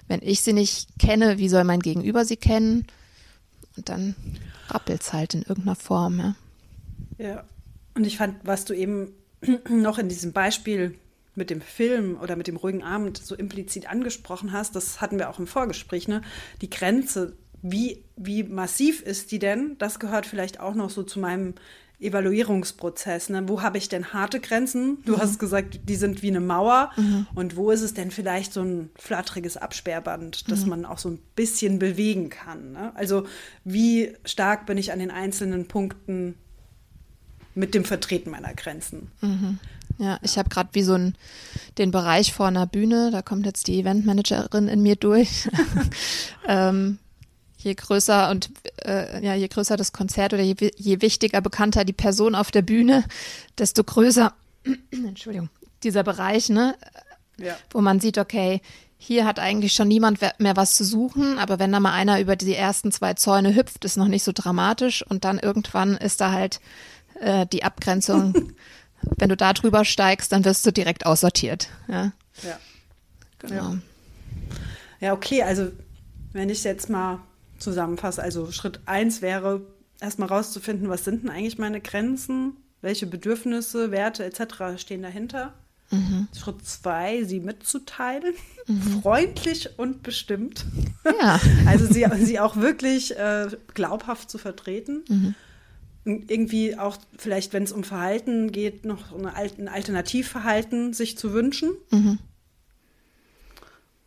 [0.07, 2.87] wenn ich sie nicht kenne, wie soll mein Gegenüber sie kennen?
[3.77, 4.15] Und dann
[4.69, 6.35] rappelt es halt in irgendeiner Form, ja.
[7.19, 7.45] Ja,
[7.95, 9.13] und ich fand, was du eben
[9.71, 10.99] noch in diesem Beispiel
[11.35, 15.31] mit dem Film oder mit dem ruhigen Abend so implizit angesprochen hast, das hatten wir
[15.31, 16.23] auch im Vorgespräch, ne?
[16.61, 19.77] die Grenze, wie, wie massiv ist die denn?
[19.79, 21.55] Das gehört vielleicht auch noch so zu meinem
[22.01, 23.29] Evaluierungsprozess.
[23.31, 23.49] Ne?
[23.49, 24.99] Wo habe ich denn harte Grenzen?
[25.05, 25.19] Du mhm.
[25.19, 26.93] hast gesagt, die sind wie eine Mauer.
[26.97, 27.27] Mhm.
[27.35, 30.71] Und wo ist es denn vielleicht so ein flatteriges Absperrband, das mhm.
[30.71, 32.73] man auch so ein bisschen bewegen kann?
[32.73, 32.93] Ne?
[32.95, 33.27] Also
[33.65, 36.35] wie stark bin ich an den einzelnen Punkten
[37.59, 39.11] mit dem Vertreten meiner Grenzen.
[39.21, 39.59] Mhm.
[39.99, 41.17] Ja, ich habe gerade wie so ein,
[41.77, 45.49] den Bereich vor einer Bühne, da kommt jetzt die Eventmanagerin in mir durch.
[46.49, 46.99] ähm,
[47.59, 48.51] je größer und
[48.85, 52.63] äh, ja, je größer das Konzert oder je, je wichtiger, bekannter die Person auf der
[52.63, 53.05] Bühne,
[53.59, 54.33] desto größer,
[54.91, 55.51] Entschuldigung,
[55.83, 56.77] dieser Bereich, ne?
[57.39, 57.57] Ja.
[57.71, 58.61] Wo man sieht, okay,
[58.97, 62.35] hier hat eigentlich schon niemand mehr was zu suchen, aber wenn da mal einer über
[62.35, 66.33] die ersten zwei Zäune hüpft, ist noch nicht so dramatisch und dann irgendwann ist da
[66.33, 66.61] halt
[67.21, 68.55] äh, die Abgrenzung.
[69.17, 71.69] Wenn du da drüber steigst, dann wirst du direkt aussortiert.
[71.87, 72.11] Ja.
[72.43, 72.59] Ja.
[73.39, 73.55] Genau.
[73.55, 73.79] Ja,
[74.99, 75.71] ja okay, also
[76.33, 77.21] wenn ich jetzt mal
[77.59, 79.63] zusammenfasse, also Schritt eins wäre,
[80.01, 84.81] erstmal rauszufinden, was sind denn eigentlich meine Grenzen, welche Bedürfnisse, Werte etc.
[84.81, 85.55] stehen dahinter.
[85.91, 86.29] Mhm.
[86.39, 88.35] Schritt zwei, sie mitzuteilen,
[88.67, 89.01] mhm.
[89.01, 90.67] freundlich und bestimmt.
[91.05, 91.41] Ja.
[91.67, 95.05] also sie, sie auch wirklich äh, glaubhaft zu vertreten.
[95.09, 95.35] Mhm.
[96.05, 101.33] Und irgendwie auch vielleicht, wenn es um Verhalten geht, noch eine, ein Alternativverhalten sich zu
[101.33, 101.71] wünschen.
[101.91, 102.19] Mhm.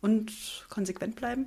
[0.00, 0.32] Und
[0.68, 1.46] konsequent bleiben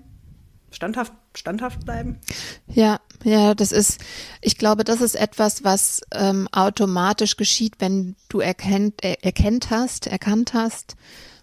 [0.75, 2.19] standhaft, standhaft bleiben?
[2.67, 3.99] Ja, ja, das ist,
[4.41, 10.07] ich glaube, das ist etwas, was ähm, automatisch geschieht, wenn du erkennt, er, erkennt hast,
[10.07, 10.95] erkannt hast,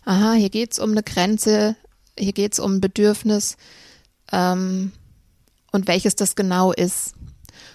[0.05, 1.77] aha, hier geht's um eine Grenze,
[2.19, 3.57] hier geht's um ein Bedürfnis
[4.31, 4.93] ähm,
[5.73, 7.15] und welches das genau ist.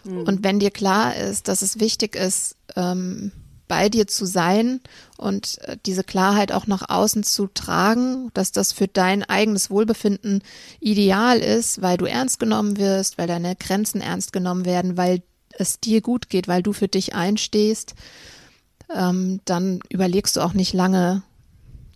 [0.04, 0.22] Mhm.
[0.22, 3.32] Und wenn dir klar ist, dass es wichtig ist, ähm,
[3.68, 4.82] bei dir zu sein
[5.18, 10.42] und äh, diese Klarheit auch nach außen zu tragen, dass das für dein eigenes Wohlbefinden
[10.80, 15.80] ideal ist, weil du ernst genommen wirst, weil deine Grenzen ernst genommen werden, weil es
[15.80, 17.96] dir gut geht, weil du für dich einstehst,
[18.94, 21.24] ähm, dann überlegst du auch nicht lange,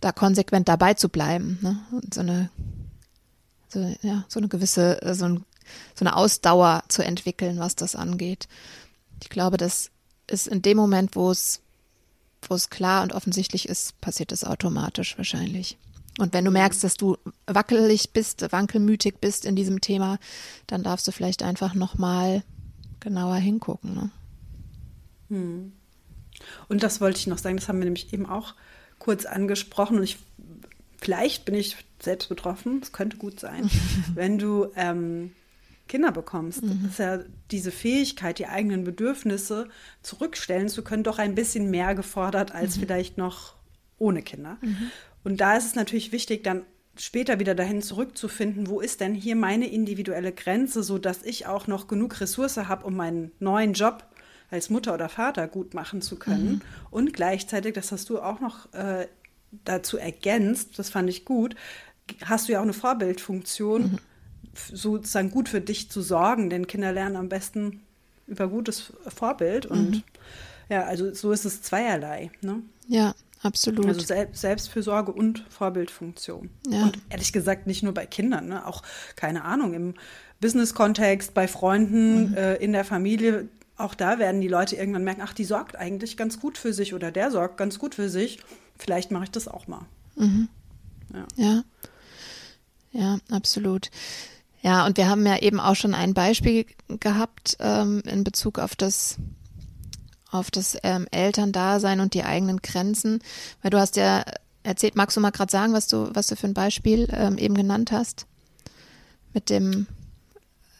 [0.00, 1.58] da konsequent dabei zu bleiben.
[1.62, 1.78] Ne?
[1.92, 2.50] Und so eine,
[3.68, 5.44] so, ja, so eine gewisse, äh, so, ein,
[5.94, 8.48] so eine Ausdauer zu entwickeln, was das angeht.
[9.22, 9.90] Ich glaube, das
[10.26, 11.62] ist in dem Moment, wo es
[12.48, 15.78] wo es klar und offensichtlich ist, passiert es automatisch wahrscheinlich.
[16.18, 20.18] Und wenn du merkst, dass du wackelig bist, wankelmütig bist in diesem Thema,
[20.66, 22.42] dann darfst du vielleicht einfach nochmal
[23.00, 23.94] genauer hingucken.
[23.94, 24.10] Ne?
[25.30, 25.72] Hm.
[26.68, 28.54] Und das wollte ich noch sagen, das haben wir nämlich eben auch
[28.98, 30.18] kurz angesprochen und ich,
[30.98, 33.70] vielleicht bin ich selbst betroffen, es könnte gut sein,
[34.14, 35.32] wenn du ähm,
[35.88, 36.62] Kinder bekommst.
[36.62, 36.80] Mhm.
[36.82, 37.18] Das ist ja
[37.50, 39.68] diese Fähigkeit, die eigenen Bedürfnisse
[40.02, 42.80] zurückstellen zu können, doch ein bisschen mehr gefordert als mhm.
[42.80, 43.54] vielleicht noch
[43.98, 44.58] ohne Kinder.
[44.60, 44.90] Mhm.
[45.24, 46.64] Und da ist es natürlich wichtig, dann
[46.96, 51.66] später wieder dahin zurückzufinden, wo ist denn hier meine individuelle Grenze, so dass ich auch
[51.66, 54.04] noch genug Ressource habe, um meinen neuen Job
[54.50, 56.50] als Mutter oder Vater gut machen zu können.
[56.50, 56.60] Mhm.
[56.90, 59.06] Und gleichzeitig, das hast du auch noch äh,
[59.64, 61.54] dazu ergänzt, das fand ich gut,
[62.24, 63.98] hast du ja auch eine Vorbildfunktion mhm
[64.54, 67.82] sozusagen gut für dich zu sorgen, denn Kinder lernen am besten
[68.26, 70.02] über gutes Vorbild und mhm.
[70.68, 72.30] ja, also so ist es zweierlei.
[72.40, 72.62] Ne?
[72.88, 73.86] Ja, absolut.
[73.86, 76.50] Also Sel Selbstfürsorge und Vorbildfunktion.
[76.68, 76.84] Ja.
[76.84, 78.66] Und ehrlich gesagt nicht nur bei Kindern, ne?
[78.66, 78.82] auch
[79.16, 79.94] keine Ahnung im
[80.40, 82.36] Business-Kontext, bei Freunden, mhm.
[82.36, 83.48] äh, in der Familie.
[83.76, 86.94] Auch da werden die Leute irgendwann merken, ach, die sorgt eigentlich ganz gut für sich
[86.94, 88.40] oder der sorgt ganz gut für sich.
[88.76, 89.86] Vielleicht mache ich das auch mal.
[90.16, 90.48] Mhm.
[91.12, 91.26] Ja.
[91.36, 91.64] ja.
[92.92, 93.90] Ja, absolut.
[94.62, 98.76] Ja, und wir haben ja eben auch schon ein Beispiel gehabt ähm, in Bezug auf
[98.76, 99.16] das
[100.30, 103.22] auf das ähm, Elterndasein und die eigenen Grenzen,
[103.60, 104.24] weil du hast ja
[104.62, 107.54] erzählt, magst du mal gerade sagen, was du was du für ein Beispiel ähm, eben
[107.54, 108.26] genannt hast
[109.34, 109.88] mit dem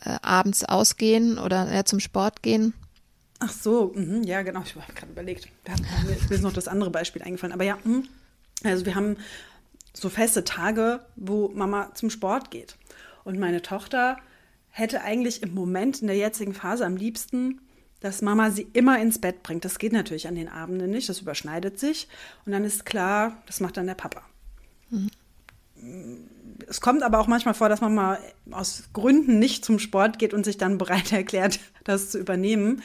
[0.04, 2.74] äh, abends ausgehen oder ja, zum Sport gehen?
[3.40, 5.48] Ach so, mh, ja genau, ich habe gerade überlegt.
[6.28, 8.04] Mir ist noch das andere Beispiel eingefallen, aber ja, mh.
[8.62, 9.16] also wir haben
[9.92, 12.76] so feste Tage, wo Mama zum Sport geht.
[13.24, 14.18] Und meine Tochter
[14.70, 17.60] hätte eigentlich im Moment in der jetzigen Phase am liebsten,
[18.00, 19.64] dass Mama sie immer ins Bett bringt.
[19.64, 22.08] Das geht natürlich an den Abenden nicht, das überschneidet sich.
[22.44, 24.22] Und dann ist klar, das macht dann der Papa.
[24.90, 25.10] Mhm.
[26.68, 28.18] Es kommt aber auch manchmal vor, dass Mama
[28.50, 32.82] aus Gründen nicht zum Sport geht und sich dann bereit erklärt, das zu übernehmen.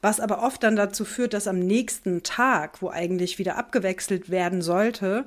[0.00, 4.62] Was aber oft dann dazu führt, dass am nächsten Tag, wo eigentlich wieder abgewechselt werden
[4.62, 5.26] sollte,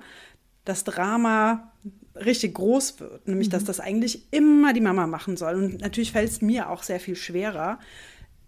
[0.65, 1.72] das Drama
[2.15, 3.51] richtig groß wird, nämlich mhm.
[3.51, 5.55] dass das eigentlich immer die Mama machen soll.
[5.55, 7.79] Und natürlich fällt es mir auch sehr viel schwerer,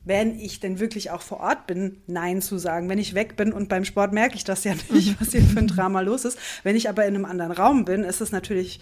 [0.03, 2.89] wenn ich denn wirklich auch vor Ort bin, Nein zu sagen.
[2.89, 5.59] Wenn ich weg bin und beim Sport merke ich das ja nicht, was hier für
[5.59, 6.37] ein Drama los ist.
[6.63, 8.79] Wenn ich aber in einem anderen Raum bin, ist es natürlich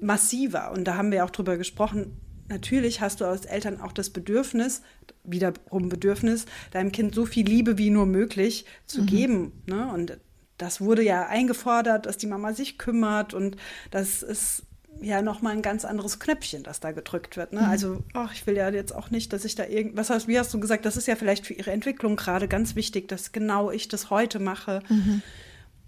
[0.00, 0.70] massiver.
[0.70, 2.20] Und da haben wir auch drüber gesprochen.
[2.48, 4.82] Natürlich hast du als Eltern auch das Bedürfnis,
[5.24, 9.06] wiederum Bedürfnis, deinem Kind so viel Liebe wie nur möglich zu mhm.
[9.06, 9.52] geben.
[9.66, 9.92] Ne?
[9.92, 10.18] Und
[10.58, 13.56] das wurde ja eingefordert, dass die Mama sich kümmert und
[13.90, 14.62] das ist
[15.00, 17.52] ja nochmal ein ganz anderes Knöpfchen, das da gedrückt wird.
[17.52, 17.60] Ne?
[17.60, 17.66] Mhm.
[17.66, 20.38] Also, ach, ich will ja jetzt auch nicht, dass ich da irgend, was hast, wie
[20.38, 23.70] hast du gesagt, das ist ja vielleicht für ihre Entwicklung gerade ganz wichtig, dass genau
[23.70, 24.80] ich das heute mache.
[24.88, 25.22] Mhm.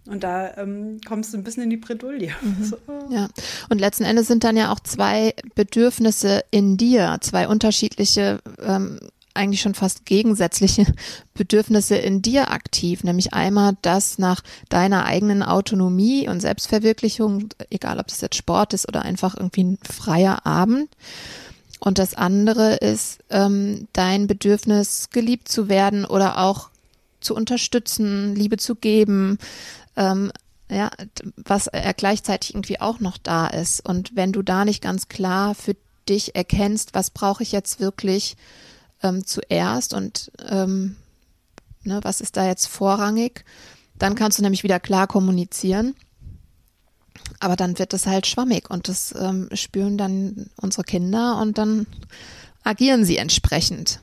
[0.07, 2.33] Und da ähm, kommst du ein bisschen in die Bredouille.
[2.41, 2.65] Mhm.
[2.65, 2.79] So.
[3.11, 3.29] Ja,
[3.69, 8.99] und letzten Endes sind dann ja auch zwei Bedürfnisse in dir, zwei unterschiedliche ähm,
[9.39, 10.87] eigentlich schon fast gegensätzliche
[11.35, 18.09] Bedürfnisse in dir aktiv, nämlich einmal das nach deiner eigenen Autonomie und Selbstverwirklichung, egal ob
[18.09, 20.89] das jetzt Sport ist oder einfach irgendwie ein freier Abend.
[21.81, 26.71] Und das andere ist ähm, dein Bedürfnis, geliebt zu werden oder auch
[27.21, 29.39] zu unterstützen, Liebe zu geben,
[29.97, 30.33] ähm,
[30.71, 30.91] ja,
[31.37, 33.81] was er gleichzeitig irgendwie auch noch da ist.
[33.87, 35.77] Und wenn du da nicht ganz klar für
[36.09, 38.37] dich erkennst, was brauche ich jetzt wirklich
[39.03, 40.97] ähm, zuerst und ähm,
[41.85, 43.45] ne, was ist da jetzt vorrangig,
[43.99, 45.95] dann kannst du nämlich wieder klar kommunizieren.
[47.41, 51.87] Aber dann wird es halt schwammig und das ähm, spüren dann unsere Kinder und dann
[52.65, 54.01] agieren sie entsprechend.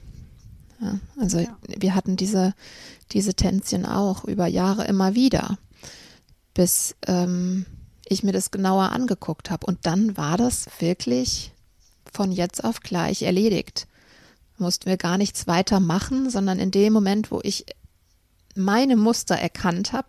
[0.82, 1.58] Ja, also ja.
[1.68, 2.54] wir hatten diese,
[3.12, 5.58] diese Tänzchen auch über Jahre immer wieder,
[6.54, 7.66] bis ähm,
[8.08, 9.66] ich mir das genauer angeguckt habe.
[9.66, 11.52] Und dann war das wirklich
[12.12, 13.88] von jetzt auf gleich erledigt.
[14.58, 17.66] Mussten wir gar nichts weiter machen, sondern in dem Moment, wo ich
[18.56, 20.08] meine Muster erkannt habe,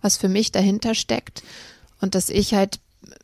[0.00, 1.42] was für mich dahinter steckt
[2.00, 2.80] und dass ich halt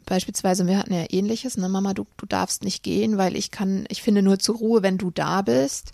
[0.07, 3.85] beispielsweise, wir hatten ja ähnliches, ne, Mama, du, du darfst nicht gehen, weil ich kann,
[3.89, 5.93] ich finde nur zur Ruhe, wenn du da bist.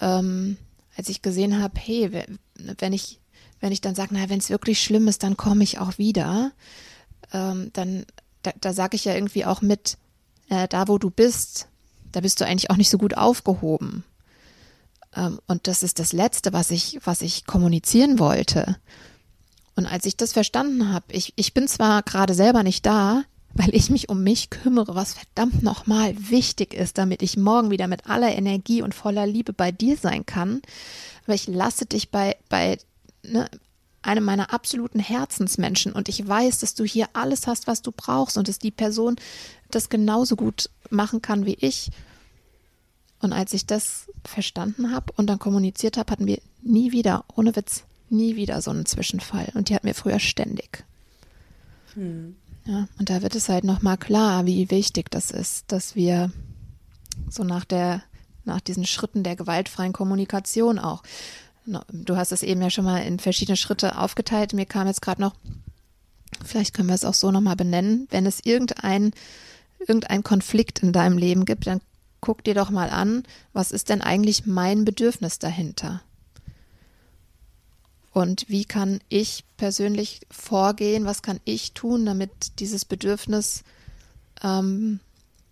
[0.00, 0.56] Ähm,
[0.96, 2.26] als ich gesehen habe, hey,
[2.78, 3.20] wenn ich,
[3.60, 6.52] wenn ich dann sage, na, wenn es wirklich schlimm ist, dann komme ich auch wieder,
[7.32, 8.04] ähm, dann,
[8.42, 9.98] da, da sage ich ja irgendwie auch mit,
[10.48, 11.68] äh, da wo du bist,
[12.14, 14.04] da bist du eigentlich auch nicht so gut aufgehoben.
[15.16, 18.76] Ähm, und das ist das Letzte, was ich, was ich kommunizieren wollte.
[19.76, 23.24] Und als ich das verstanden habe, ich, ich bin zwar gerade selber nicht da,
[23.54, 27.86] weil ich mich um mich kümmere, was verdammt nochmal wichtig ist, damit ich morgen wieder
[27.86, 30.60] mit aller Energie und voller Liebe bei dir sein kann.
[31.24, 32.78] Aber ich lasse dich bei, bei
[33.22, 33.48] ne,
[34.04, 38.36] einem meiner absoluten Herzensmenschen und ich weiß, dass du hier alles hast, was du brauchst
[38.36, 39.16] und dass die Person
[39.70, 41.90] das genauso gut machen kann wie ich.
[43.20, 47.56] Und als ich das verstanden habe und dann kommuniziert habe, hatten wir nie wieder, ohne
[47.56, 49.50] Witz, nie wieder so einen Zwischenfall.
[49.54, 50.84] Und die hat mir früher ständig.
[51.94, 52.36] Hm.
[52.66, 56.32] Ja, und da wird es halt nochmal klar, wie wichtig das ist, dass wir
[57.30, 58.02] so nach der,
[58.44, 61.02] nach diesen Schritten der gewaltfreien Kommunikation auch.
[61.66, 64.52] Du hast es eben ja schon mal in verschiedene Schritte aufgeteilt.
[64.52, 65.34] Mir kam jetzt gerade noch,
[66.44, 69.12] vielleicht können wir es auch so nochmal benennen, wenn es irgendein,
[69.78, 71.80] irgendein Konflikt in deinem Leben gibt, dann
[72.20, 73.22] guck dir doch mal an,
[73.52, 76.02] was ist denn eigentlich mein Bedürfnis dahinter?
[78.12, 81.04] Und wie kann ich persönlich vorgehen?
[81.04, 83.64] Was kann ich tun, damit dieses Bedürfnis
[84.42, 85.00] ähm,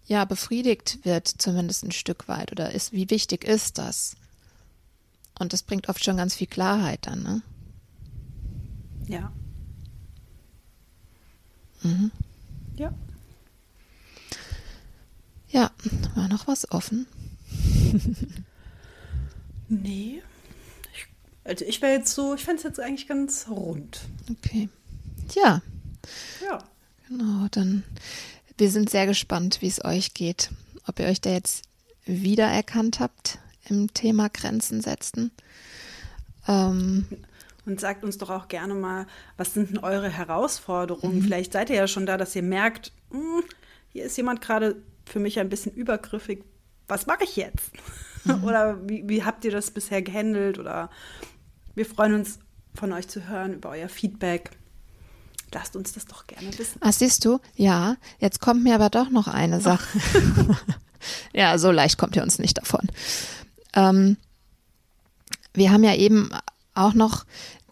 [0.06, 2.52] ja befriedigt wird, zumindest ein Stück weit?
[2.52, 4.16] Oder ist, wie wichtig ist das?
[5.38, 7.42] Und das bringt oft schon ganz viel Klarheit dann, ne?
[9.06, 9.32] Ja.
[11.82, 12.10] Mhm.
[12.76, 12.94] Ja.
[15.48, 15.70] Ja,
[16.14, 17.06] war noch was offen?
[19.68, 20.22] nee.
[21.44, 24.00] Also ich wäre jetzt so, ich fände es jetzt eigentlich ganz rund.
[24.30, 24.68] Okay.
[25.34, 25.60] Ja.
[26.42, 26.64] Ja.
[27.08, 27.82] Genau, dann
[28.56, 30.50] wir sind sehr gespannt, wie es euch geht.
[30.86, 31.64] Ob ihr euch da jetzt
[32.04, 35.30] wiedererkannt habt im Thema Grenzen setzen.
[36.48, 37.06] Ähm,
[37.64, 41.18] und sagt uns doch auch gerne mal, was sind denn eure Herausforderungen?
[41.18, 41.22] Mhm.
[41.22, 43.44] Vielleicht seid ihr ja schon da, dass ihr merkt, mh, hm,
[43.88, 46.44] hier ist jemand gerade für mich ein bisschen übergriffig.
[46.88, 47.70] Was mache ich jetzt?
[48.24, 48.44] Mhm.
[48.44, 50.58] oder wie, wie habt ihr das bisher gehandelt?
[50.58, 50.90] Oder
[51.74, 52.38] wir freuen uns,
[52.74, 54.50] von euch zu hören, über euer Feedback.
[55.52, 56.78] Lasst uns das doch gerne wissen.
[56.80, 57.38] Ach, siehst du?
[57.54, 60.00] Ja, jetzt kommt mir aber doch noch eine Sache.
[61.34, 62.88] ja, so leicht kommt ihr uns nicht davon.
[63.74, 64.16] Ähm,
[65.54, 66.30] wir haben ja eben
[66.74, 67.24] auch noch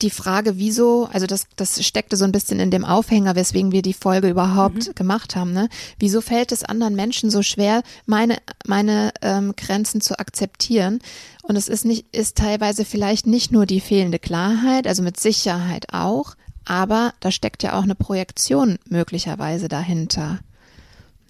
[0.03, 3.83] die Frage, wieso, also das, das steckte so ein bisschen in dem Aufhänger, weswegen wir
[3.83, 4.95] die Folge überhaupt mhm.
[4.95, 5.69] gemacht haben, ne?
[5.99, 11.01] Wieso fällt es anderen Menschen so schwer, meine, meine ähm, Grenzen zu akzeptieren?
[11.43, 15.93] Und es ist nicht, ist teilweise vielleicht nicht nur die fehlende Klarheit, also mit Sicherheit
[15.93, 16.35] auch,
[16.65, 20.41] aber da steckt ja auch eine Projektion möglicherweise dahinter.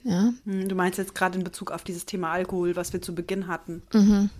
[0.04, 0.32] Ja.
[0.44, 3.48] Hm, du meinst jetzt gerade in Bezug auf dieses Thema Alkohol, was wir zu Beginn
[3.48, 3.82] hatten.
[3.92, 4.30] Mhm.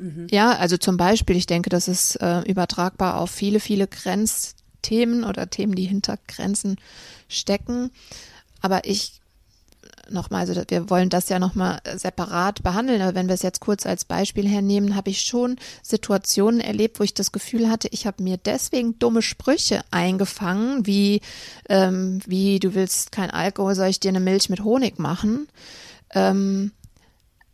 [0.00, 0.26] Mhm.
[0.30, 5.50] Ja, also zum Beispiel, ich denke, das ist äh, übertragbar auf viele, viele Grenzthemen oder
[5.50, 6.76] Themen, die hinter Grenzen
[7.28, 7.90] stecken.
[8.62, 9.20] Aber ich
[10.10, 13.86] nochmal, also wir wollen das ja nochmal separat behandeln, aber wenn wir es jetzt kurz
[13.86, 18.22] als Beispiel hernehmen, habe ich schon Situationen erlebt, wo ich das Gefühl hatte, ich habe
[18.22, 21.20] mir deswegen dumme Sprüche eingefangen, wie,
[21.68, 25.46] ähm, wie du willst kein Alkohol, soll ich dir eine Milch mit Honig machen?
[26.12, 26.72] Ähm,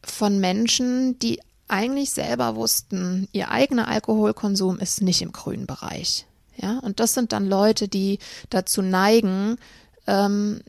[0.02, 6.26] von Menschen, die eigentlich selber wussten, ihr eigener Alkoholkonsum ist nicht im grünen Bereich.
[6.56, 8.18] Ja, und das sind dann Leute, die
[8.50, 9.58] dazu neigen,
[10.06, 10.62] ähm,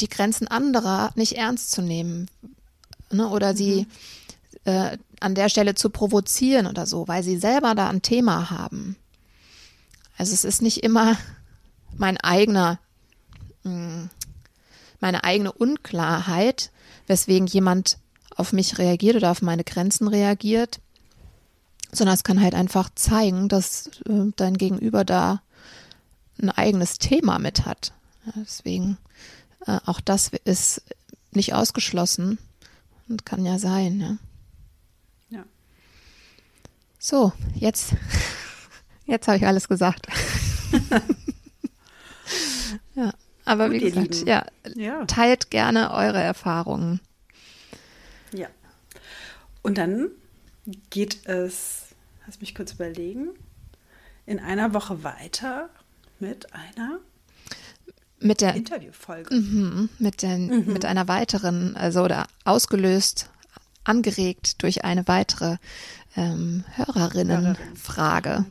[0.00, 2.28] die Grenzen anderer nicht ernst zu nehmen
[3.10, 3.86] ne, oder sie
[4.64, 4.72] mhm.
[4.72, 8.96] äh, an der Stelle zu provozieren oder so, weil sie selber da ein Thema haben.
[10.16, 11.16] Also es ist nicht immer
[11.96, 12.78] mein eigener,
[13.62, 14.10] mh, hm,
[15.00, 16.70] meine eigene Unklarheit,
[17.06, 17.98] weswegen jemand
[18.36, 20.80] auf mich reagiert oder auf meine Grenzen reagiert,
[21.92, 25.42] sondern es kann halt einfach zeigen, dass äh, dein Gegenüber da
[26.40, 27.92] ein eigenes Thema mit hat.
[28.26, 28.98] Ja, deswegen,
[29.66, 30.82] äh, auch das ist
[31.32, 32.38] nicht ausgeschlossen
[33.08, 34.00] und kann ja sein.
[35.30, 35.38] Ja.
[35.38, 35.44] ja.
[36.98, 37.94] So, jetzt,
[39.06, 40.08] jetzt habe ich alles gesagt.
[42.94, 43.12] ja,
[43.44, 47.00] aber Gut, wie gesagt, ja, ja, teilt gerne eure Erfahrungen.
[48.34, 48.48] Ja.
[49.62, 50.10] Und dann
[50.90, 51.86] geht es,
[52.26, 53.30] lass mich kurz überlegen,
[54.26, 55.70] in einer Woche weiter
[56.18, 57.00] mit einer
[58.20, 59.34] mit der Interviewfolge.
[59.34, 60.72] Mhm, mit, den, mhm.
[60.72, 63.28] mit einer weiteren, also oder ausgelöst,
[63.84, 65.58] angeregt durch eine weitere
[66.16, 68.46] ähm, Hörerinnenfrage.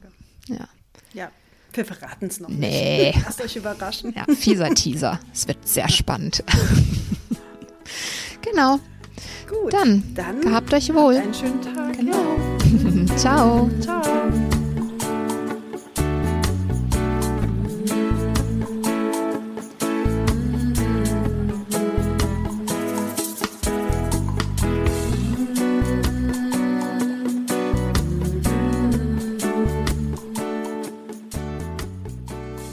[0.48, 0.68] Ja.
[1.14, 1.32] ja,
[1.74, 3.14] wir verraten es noch nee.
[3.14, 3.22] nicht.
[3.26, 4.14] Lasst euch überraschen.
[4.16, 5.20] Ja, fieser Teaser.
[5.34, 6.44] Es wird sehr spannend.
[8.42, 8.80] genau.
[9.50, 9.74] Gut.
[9.74, 11.16] Dann, dann gehabt euch wohl.
[11.18, 11.98] Einen schönen Tag.
[11.98, 13.16] Genau.
[13.18, 13.70] Ciao.
[13.82, 14.02] Ciao.